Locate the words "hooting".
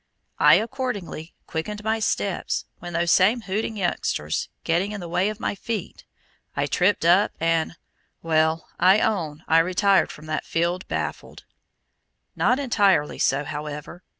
3.41-3.77